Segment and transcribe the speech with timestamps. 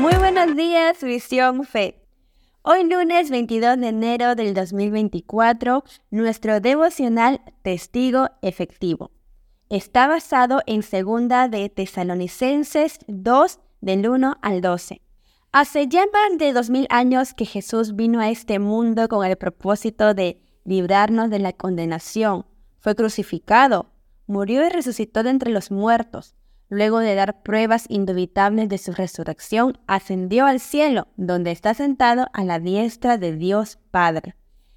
[0.00, 2.06] Buenos días, Visión Fe.
[2.62, 9.10] Hoy lunes 22 de enero del 2024, nuestro devocional Testigo Efectivo
[9.68, 15.02] está basado en segunda de Tesalonicenses 2 del 1 al 12.
[15.52, 19.36] Hace ya más de dos mil años que Jesús vino a este mundo con el
[19.36, 22.46] propósito de librarnos de la condenación.
[22.78, 23.92] Fue crucificado,
[24.26, 26.36] murió y resucitó de entre los muertos
[26.70, 32.44] Luego de dar pruebas indubitables de su resurrección, ascendió al cielo, donde está sentado a
[32.44, 34.36] la diestra de Dios Padre.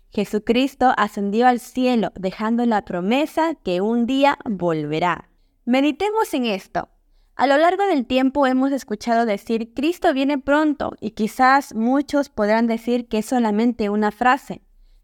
[0.10, 5.30] Jesucristo ascendió al cielo, dejando la promesa que un día volverá.
[5.66, 6.90] Meditemos en esto.
[7.36, 12.68] A lo largo del tiempo hemos escuchado decir Cristo viene pronto y quizás muchos podrán
[12.68, 14.62] decir que es solamente una frase.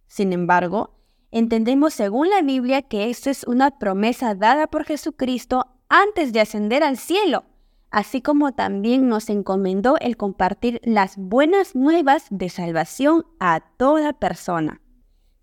[0.08, 0.95] Sin embargo,
[1.31, 6.84] entendemos según la Biblia que esta es una promesa dada por Jesucristo antes de ascender
[6.84, 7.43] al cielo,
[7.91, 14.81] así como también nos encomendó el compartir las buenas nuevas de salvación a toda persona.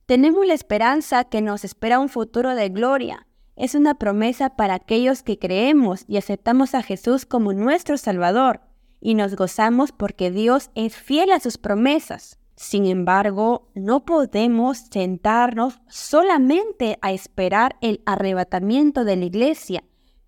[0.06, 3.26] Tenemos la esperanza que nos espera un futuro de gloria.
[3.56, 8.60] Es una promesa para aquellos que creemos y aceptamos a Jesús como nuestro Salvador,
[9.00, 12.38] y nos gozamos porque Dios es fiel a sus promesas.
[12.54, 19.84] Sin embargo, no podemos sentarnos solamente a esperar el arrebatamiento de la iglesia,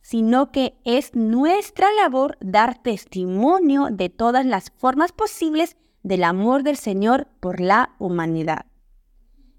[0.08, 6.78] sino que es nuestra labor dar testimonio de todas las formas posibles del amor del
[6.78, 8.64] Señor por la humanidad.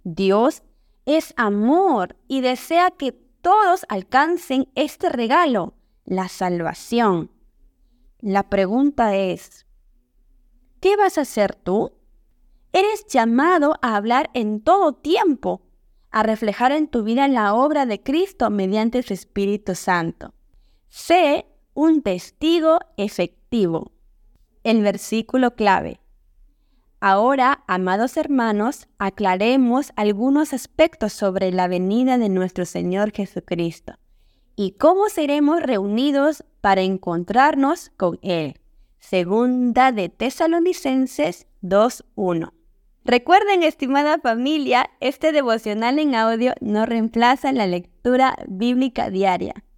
[0.04, 0.64] Dios
[1.06, 7.30] es amor y desea que todos alcancen este regalo, la salvación.
[8.20, 9.68] La pregunta es,
[10.80, 11.92] ¿qué vas a hacer tú?
[12.74, 15.62] Eres llamado a hablar en todo tiempo,
[16.10, 20.34] a reflejar en tu vida la obra de Cristo mediante su Espíritu Santo.
[20.90, 21.46] Sé
[21.76, 23.92] un testigo efectivo.
[24.64, 26.00] El versículo clave.
[27.00, 33.94] Ahora, amados hermanos, aclaremos algunos aspectos sobre la venida de nuestro Señor Jesucristo
[34.56, 38.60] y cómo seremos reunidos para encontrarnos con Él.
[38.98, 42.52] Segunda de Tesalonicenses 2.1.
[43.06, 49.64] Recuerden, estimada familia, este devocional en audio no reemplaza la lectura bíblica diaria.